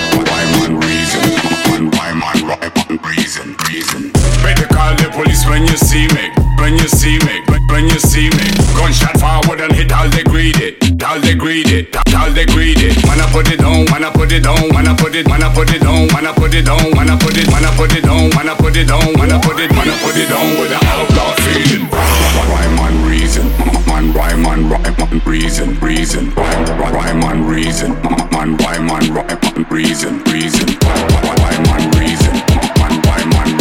rhyme 1.92 2.22
and 2.24 2.42
rhyme 2.48 2.72
and 2.90 3.06
reason, 3.06 3.56
reason. 3.68 4.12
Better 4.44 4.68
call 4.68 4.96
the 4.96 5.10
police 5.12 5.46
when 5.48 5.64
you 5.64 5.78
see 5.78 6.08
me, 6.10 6.32
when 6.58 6.74
you 6.74 6.88
see 6.88 7.18
me, 7.20 7.44
when 7.70 7.86
you 7.86 8.00
see 8.00 8.30
me. 8.30 8.48
Gunshot 8.78 9.20
forward 9.20 9.60
and 9.62 9.74
hit 9.74 9.92
all 9.92 10.08
the 10.10 10.24
greedy, 10.24 10.78
all 11.06 11.20
the 11.20 11.36
greedy, 11.36 11.88
all 12.16 12.32
the 12.32 12.46
greedy. 12.46 12.95
Put 13.36 13.52
it 13.52 13.60
on, 13.60 13.84
I 13.92 14.10
put 14.12 14.32
it 14.32 14.48
on, 14.48 14.88
I 14.88 14.96
put 14.96 15.14
it, 15.14 15.28
I 15.28 15.54
put 15.54 15.70
it 15.70 15.84
on, 15.84 16.08
I 16.16 16.32
put 16.32 16.56
it 16.56 16.70
on, 16.70 16.88
I 16.88 17.18
put 17.20 17.36
it, 17.36 17.50
I 17.52 17.76
put 17.76 17.92
it 17.92 18.08
on, 18.08 18.32
I 18.32 18.56
put 18.56 18.78
it 18.78 18.90
on, 18.90 19.30
I 19.30 19.38
put 19.44 19.60
it, 19.60 19.72
man, 19.76 19.90
I 19.90 19.98
put 20.00 20.16
it 20.16 20.32
on 20.32 20.56
with 20.56 20.72
an 20.72 20.80
outlaw 20.88 21.36
feeling. 21.44 21.90
Rhyme 21.92 22.80
and 22.80 23.06
reason, 23.06 23.52
man, 23.88 24.14
rhyme 24.14 24.46
and 24.46 24.72
rhyme 24.72 24.96
and 25.12 25.28
reason, 25.28 25.78
reason, 25.82 26.34
rhyme, 26.34 27.24
and 27.24 27.50
reason, 27.50 27.92
man, 28.32 28.56
rhyme 28.56 28.90
and 28.90 29.10
rhyme 29.10 29.40
and 29.44 29.70
reason, 29.70 30.24
reason, 30.32 30.80
rhyme 30.80 31.68
and 31.76 31.96
reason, 32.00 32.40
man, 32.80 33.02
rhyme 33.04 33.36
and 33.36 33.52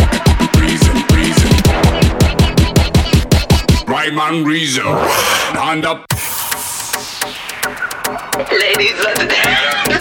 reason, 0.63 1.03
reason, 1.11 1.51
rhyme 3.89 4.45
reason. 4.45 4.87
Hand 4.87 5.85
up. 5.85 6.07
Ladies 8.55 8.95
want 9.03 9.19
to 9.19 9.27
dance. 9.27 9.99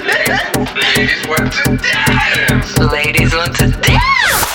Ladies 0.77 1.25
want 1.25 1.49
to 1.49 1.65
dance. 1.81 2.69
Ladies 2.77 3.33
want 3.33 3.55
to 3.57 3.65
dance. 3.81 4.45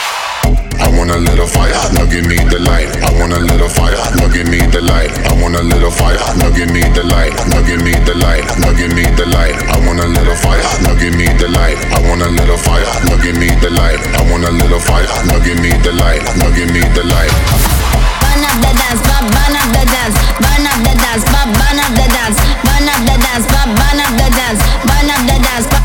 I 0.79 0.87
want 0.95 1.11
a 1.11 1.19
little 1.19 1.51
fire, 1.51 1.75
now 1.99 2.07
give 2.07 2.23
me 2.31 2.39
the 2.47 2.63
light. 2.63 2.87
I 3.03 3.11
want 3.19 3.35
a 3.35 3.43
little 3.43 3.69
fire, 3.69 3.99
now 4.15 4.31
give 4.31 4.47
me 4.47 4.63
the 4.71 4.81
light. 4.87 5.11
I 5.27 5.35
want 5.43 5.59
a 5.59 5.63
little 5.67 5.91
fire, 5.91 6.15
now 6.39 6.51
give 6.55 6.71
me 6.71 6.87
the 6.95 7.03
light. 7.11 7.35
Now 7.51 7.59
give 7.67 7.83
me 7.83 7.91
the 8.07 8.15
light, 8.15 8.47
now 8.63 8.71
give 8.71 8.95
me 8.95 9.03
the 9.19 9.27
light. 9.35 9.59
I 9.67 9.83
want 9.83 9.99
a 9.99 10.07
little 10.07 10.39
fire, 10.39 10.63
now 10.87 10.95
give 10.95 11.19
me 11.19 11.27
the 11.35 11.51
light. 11.51 11.79
I 11.91 11.99
want 12.07 12.23
a 12.23 12.31
little 12.31 12.59
fire, 12.59 12.87
now 13.11 13.19
give 13.19 13.35
me 13.35 13.51
the 13.59 13.71
light. 13.75 13.99
I 14.15 14.23
want 14.31 14.47
a 14.47 14.53
little 14.55 14.79
fire, 14.79 15.11
now 15.27 15.43
give 15.43 15.59
me 15.59 15.75
the 15.83 15.91
light. 15.99 16.23
Now 16.39 16.55
give 16.55 16.71
me 16.71 16.87
the 16.95 17.03
light. 17.03 17.35
Burn 18.23 18.47
up 18.47 18.57
the 18.63 18.71
dance, 18.79 19.03
burn 19.03 19.27
burn 19.27 19.55
up 19.59 19.69
the 19.75 19.85
dance, 19.91 20.17
burn 20.39 20.65
up 20.71 20.79
the 20.87 20.95
dance, 21.03 21.25
burn 21.35 21.51
burn 21.51 21.79
up 21.83 21.93
the 21.99 22.07
dance, 22.15 22.39
burn 22.79 22.89
up 22.89 23.01
the 23.07 23.19
dance, 23.19 23.47
burn 23.47 23.99
up 23.99 24.13
the 24.15 24.29
dance, 24.39 24.63
burn 24.87 25.11
up 25.11 25.23
the 25.27 25.39
dance, 25.43 25.78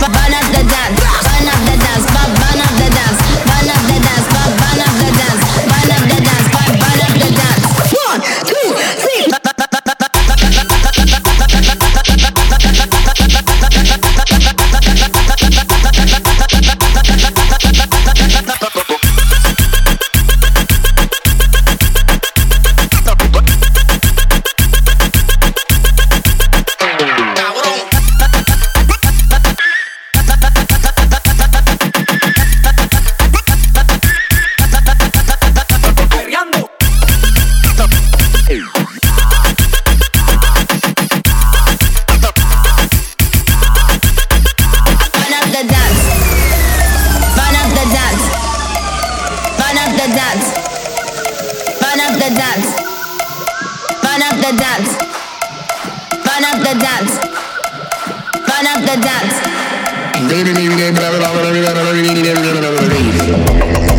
I 60.33 60.35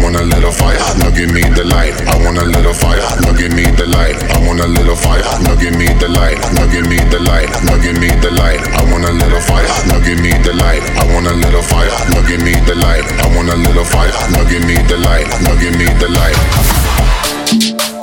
want 0.03 0.16
a 0.18 0.25
little 0.27 0.51
fire, 0.51 0.83
now 0.99 1.11
give 1.14 1.31
me 1.31 1.42
the 1.55 1.62
light. 1.62 1.94
I 2.11 2.18
want 2.27 2.38
a 2.38 2.44
little 2.44 2.75
fire, 2.75 2.99
now 3.23 3.31
give 3.38 3.55
me 3.55 3.62
the 3.70 3.87
light. 3.87 4.18
I 4.35 4.42
want 4.42 4.59
a 4.59 4.66
little 4.66 4.97
fire, 4.97 5.23
now 5.47 5.55
give 5.55 5.79
me 5.79 5.87
the 5.94 6.09
light. 6.11 6.35
Now 6.59 6.66
give 6.66 6.90
me 6.90 6.99
the 7.07 7.23
light, 7.23 7.47
now 7.62 7.79
give 7.79 7.94
me 8.03 8.11
the 8.18 8.35
light. 8.35 8.59
I 8.75 8.83
want 8.90 9.07
a 9.07 9.12
little 9.14 9.38
fire, 9.47 9.62
now 9.87 10.03
give 10.03 10.18
me 10.18 10.35
the 10.42 10.59
light. 10.59 10.83
I 10.99 11.07
want 11.14 11.31
a 11.31 11.35
little 11.38 11.62
fire, 11.62 11.94
now 12.11 12.27
give 12.27 12.42
me 12.42 12.59
the 12.66 12.75
light. 12.83 13.07
I 13.23 13.31
want 13.31 13.55
a 13.55 13.55
little 13.55 13.87
fire, 13.87 14.11
now 14.35 14.42
give 14.51 14.66
me 14.66 14.75
the 14.90 14.99
light. 15.07 15.31
Now 15.47 15.55
give 15.62 15.79
me 15.79 15.87
the 16.03 16.11
light. 16.18 16.35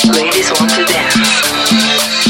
Ladies 0.08 0.48
want 0.56 0.72
to 0.72 0.88
dance. 0.88 2.20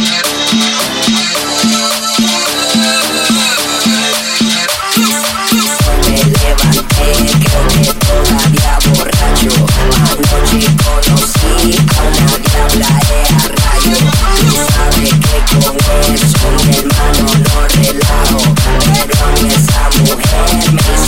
Mujer 20.71 21.00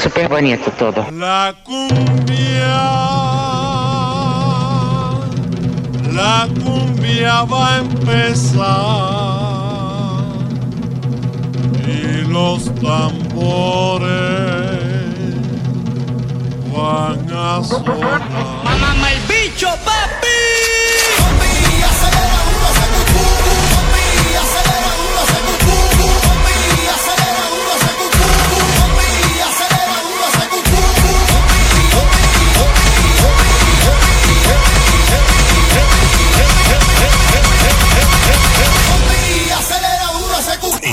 súper 0.00 0.28
bonito 0.28 0.70
todo. 0.78 1.06
La 1.12 1.54
cumbia, 1.62 2.80
la 6.12 6.48
cumbia 6.64 7.42
va 7.44 7.74
a 7.74 7.78
empezar 7.78 8.60
y 11.86 12.22
los 12.30 12.74
tambores 12.76 14.00
van 16.74 17.30
a 17.32 17.62
sonar. 17.62 18.22
¡Mamá, 18.64 19.12
el 19.12 19.20
bicho, 19.28 19.68
papi! 19.84 20.59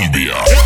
India. 0.03 0.56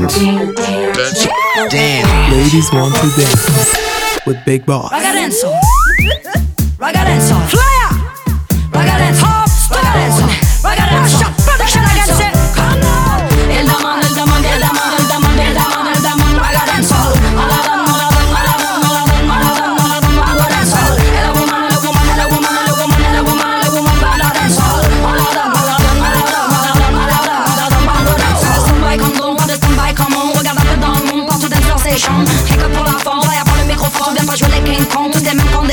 dance. 0.00 0.18
Dance. 0.18 1.26
Dance. 1.72 2.32
Ladies 2.32 2.72
want 2.72 2.94
to 2.96 3.08
dance 3.16 4.26
with 4.26 4.44
Big 4.44 4.66
Boss. 4.66 4.92
Ragarenzo. 4.92 5.52
Ragarenzo. 6.78 7.48
Fly 7.48 7.80
out. 7.82 7.85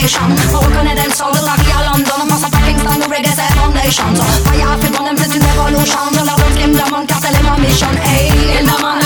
nation 0.03 0.31
Orkar 0.59 0.85
är 0.91 0.95
den 1.03 1.11
som 1.19 1.29
vill 1.35 1.45
tagga 1.49 1.77
London. 1.89 2.17
Och 2.21 2.27
massa 2.33 2.47
fucking 2.53 2.79
slang 2.79 3.01
och 3.05 3.11
reggae 3.15 3.43
är 3.47 3.55
on 3.63 3.71
nation 3.79 4.15
Så 4.15 4.43
paja 4.45 4.69
för 4.81 4.89
bollen 4.95 5.17
för 5.17 5.27
sin 5.33 5.43
evolution 5.51 6.09
Rulla 6.17 6.33
runt 6.41 6.55
skrämda 6.55 6.85
man 6.91 7.07
kastar 7.07 7.31
lämnar 7.35 7.57
mission. 7.63 7.95
Ey, 8.13 8.59
illa 8.59 8.75
man 8.85 9.02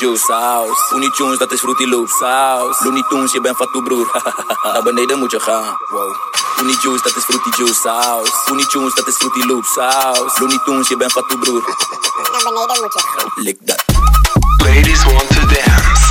juice 0.00 0.32
house. 0.32 0.80
Looney 0.90 1.10
Tunes, 1.10 1.38
dat 1.38 1.52
is 1.52 1.60
Fruity 1.60 1.84
Loops 1.84 2.20
house. 2.20 2.84
Looney 2.84 3.04
Tunes, 3.08 3.32
je 3.32 3.40
bent 3.40 3.56
van 3.56 3.68
toe 3.72 3.82
broer. 3.82 4.22
Naar 4.72 4.82
beneden 4.82 5.18
moet 5.18 5.30
je 5.30 5.40
gaan. 5.40 5.76
Wow. 5.90 6.14
Looney 6.56 6.76
Juice, 6.82 7.02
dat 7.02 7.16
is 7.16 7.24
Fruity 7.24 7.50
Juice 7.56 7.88
house. 7.88 8.32
Looney 8.46 8.64
Tunes, 8.64 8.94
dat 8.94 9.06
is 9.06 9.14
Fruity 9.16 9.46
Loops 9.46 9.74
house. 9.74 10.40
Looney 10.40 10.58
Tunes, 10.64 10.88
je 10.88 10.96
bent 10.96 11.12
van 11.12 11.26
toe 11.28 11.38
broer. 11.38 11.62
Naar 12.32 12.42
beneden 12.44 12.76
moet 12.80 12.92
je 12.94 13.00
gaan. 13.06 13.54
Dat. 13.60 13.84
Ladies 14.64 15.04
want 15.04 15.28
to 15.28 15.46
dance 15.46 16.02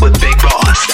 with 0.00 0.20
Big 0.20 0.36
Boss. 0.36 0.91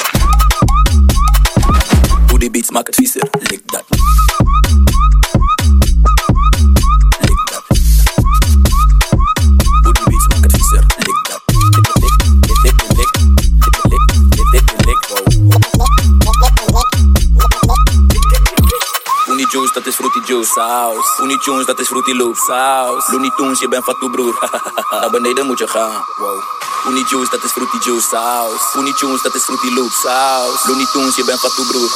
saus. 20.55 21.19
Looney 21.19 21.65
dat 21.65 21.79
is 21.81 21.87
Fruity 21.87 22.13
Loop 22.13 22.37
saus. 22.37 23.09
Looney 23.09 23.31
Tunes, 23.37 23.61
je 23.61 23.69
bent 23.69 23.85
fatu 23.85 24.11
broer. 24.15 24.51
Naar 24.91 25.11
beneden 25.11 25.47
moet 25.47 25.59
je 25.59 25.69
gaan. 25.69 26.05
Wow. 26.17 26.43
Looney 26.85 27.05
Juice, 27.11 27.31
dat 27.31 27.45
is 27.45 27.51
Fruity 27.51 27.79
Juice 27.85 28.09
saus. 28.09 28.75
Looney 28.75 28.93
dat 29.23 29.35
is 29.35 29.43
Fruity 29.43 29.75
Loop 29.75 29.91
saus. 29.91 30.67
Looney 30.67 30.87
Tunes, 30.93 31.17
je 31.17 31.25
bent 31.25 31.41
fatu 31.41 31.63
broer. 31.67 31.91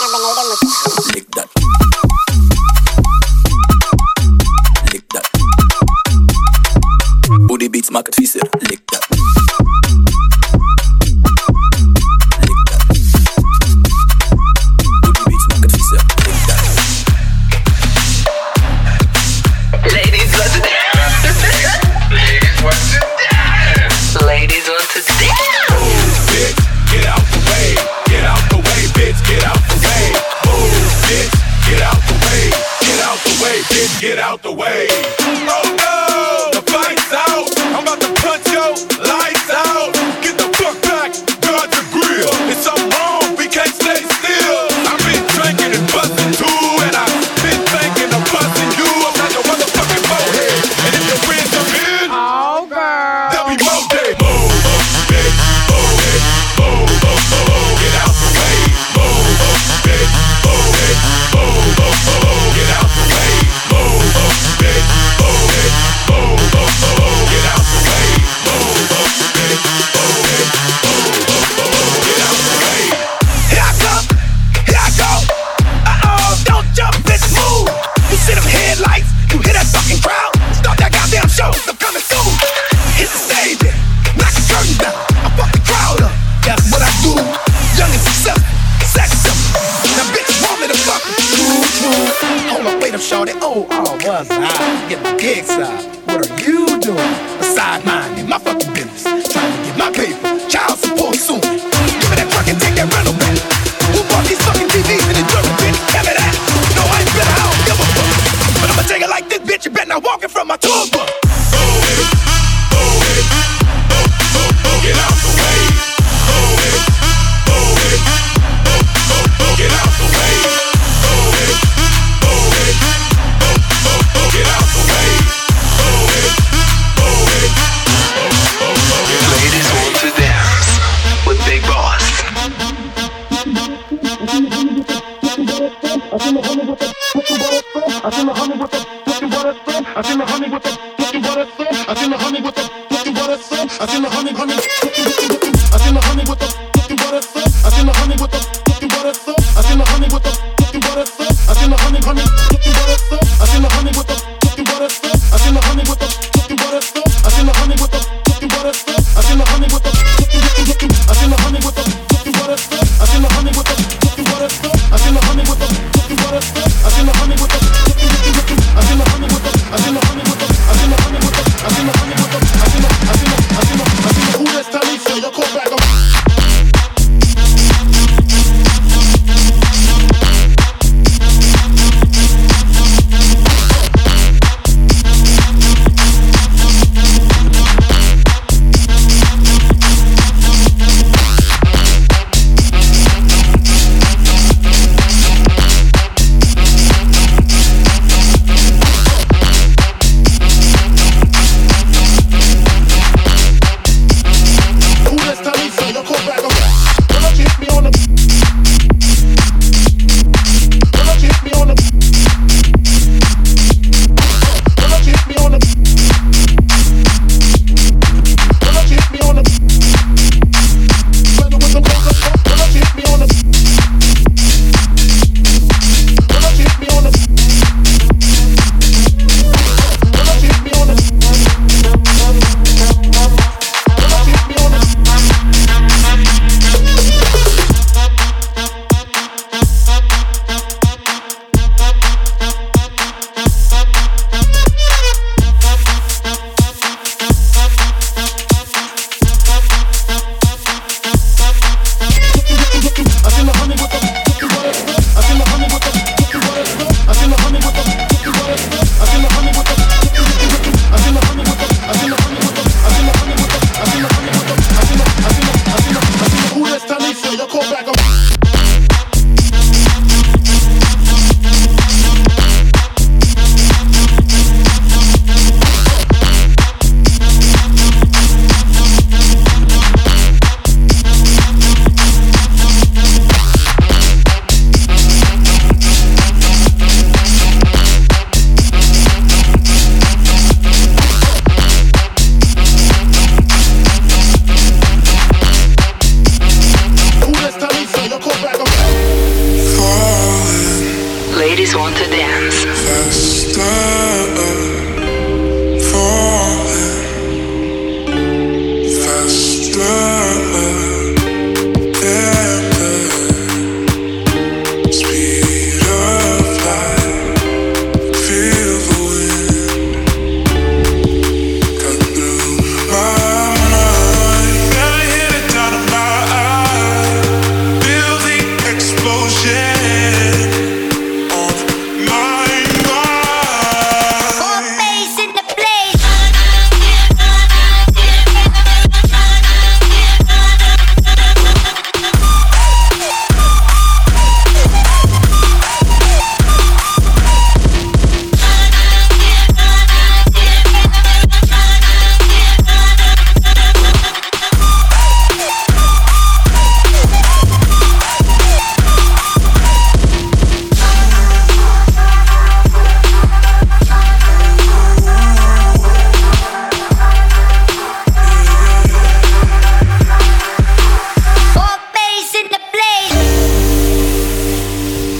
Naar 0.00 0.10
beneden 0.10 0.44
moet 0.48 0.58
je 0.60 0.68
gaan. 0.68 1.04
Lik 1.14 1.26
dat. 1.34 1.57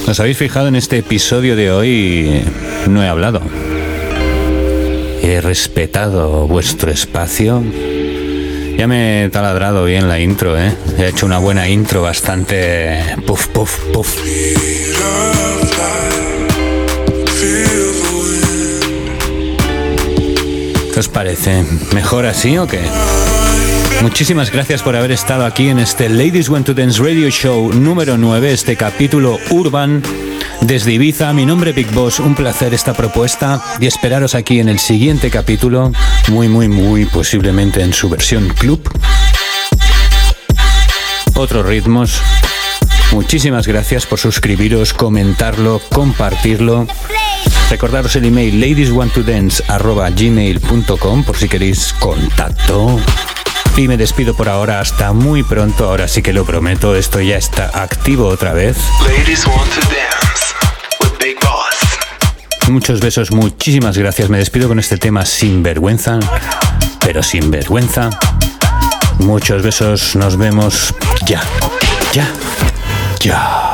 ¿Os 0.09 0.19
habéis 0.19 0.37
fijado 0.37 0.67
en 0.67 0.75
este 0.75 0.97
episodio 0.97 1.55
de 1.55 1.69
hoy? 1.69 2.43
No 2.87 3.03
he 3.03 3.07
hablado. 3.07 3.41
He 5.21 5.39
respetado 5.39 6.47
vuestro 6.47 6.89
espacio. 6.89 7.63
Ya 8.75 8.87
me 8.87 9.25
he 9.25 9.29
taladrado 9.29 9.85
bien 9.85 10.09
la 10.09 10.19
intro, 10.19 10.57
¿eh? 10.57 10.73
He 10.97 11.09
hecho 11.09 11.27
una 11.27 11.37
buena 11.37 11.69
intro 11.69 12.01
bastante... 12.01 13.03
Puf, 13.27 13.49
puf, 13.49 13.79
puf. 13.93 14.15
¿Qué 20.91 20.99
os 20.99 21.07
parece? 21.07 21.63
¿Mejor 21.93 22.25
así 22.25 22.57
o 22.57 22.65
qué? 22.65 22.79
Muchísimas 24.01 24.51
gracias 24.51 24.81
por 24.81 24.95
haber 24.95 25.11
estado 25.11 25.45
aquí 25.45 25.67
en 25.67 25.77
este 25.77 26.07
Ladies 26.07 26.47
Went 26.47 26.65
to 26.65 26.73
Dance 26.73 27.03
Radio 27.03 27.29
Show 27.29 27.73
número 27.73 28.17
9, 28.17 28.53
este 28.53 28.77
capítulo 28.77 29.37
Urban 29.49 30.01
desde 30.61 30.93
Ibiza. 30.93 31.33
Mi 31.33 31.45
nombre 31.45 31.71
es 31.71 31.75
Big 31.75 31.91
Boss, 31.91 32.19
un 32.19 32.33
placer 32.33 32.73
esta 32.73 32.93
propuesta 32.93 33.61
y 33.79 33.87
esperaros 33.87 34.35
aquí 34.35 34.61
en 34.61 34.69
el 34.69 34.79
siguiente 34.79 35.29
capítulo, 35.29 35.91
muy, 36.29 36.47
muy, 36.47 36.69
muy 36.69 37.03
posiblemente 37.05 37.81
en 37.81 37.91
su 37.91 38.07
versión 38.07 38.47
club. 38.49 38.89
Otros 41.35 41.65
ritmos. 41.65 42.21
Muchísimas 43.11 43.67
gracias 43.67 44.05
por 44.05 44.19
suscribiros, 44.19 44.93
comentarlo, 44.93 45.81
compartirlo. 45.91 46.87
Recordaros 47.69 48.15
el 48.15 48.23
email 48.25 48.61
ladieswantodance.gmail.com 48.61 51.23
por 51.23 51.37
si 51.37 51.49
queréis 51.49 51.93
contacto 51.99 52.97
y 53.79 53.87
me 53.87 53.95
despido 53.95 54.33
por 54.33 54.49
ahora 54.49 54.81
hasta 54.81 55.13
muy 55.13 55.41
pronto. 55.43 55.85
Ahora 55.85 56.07
sí 56.07 56.21
que 56.21 56.33
lo 56.33 56.43
prometo, 56.43 56.95
esto 56.95 57.21
ya 57.21 57.37
está 57.37 57.81
activo 57.81 58.27
otra 58.27 58.51
vez. 58.53 58.77
Muchos 62.67 62.99
besos, 62.99 63.31
muchísimas 63.31 63.97
gracias. 63.97 64.29
Me 64.29 64.37
despido 64.37 64.67
con 64.67 64.79
este 64.79 64.97
tema 64.97 65.25
sin 65.25 65.63
vergüenza, 65.63 66.19
pero 66.99 67.23
sin 67.23 67.49
vergüenza. 67.51 68.09
Muchos 69.19 69.63
besos, 69.63 70.15
nos 70.15 70.37
vemos 70.37 70.93
ya, 71.25 71.41
ya, 72.13 72.27
ya. 73.21 73.68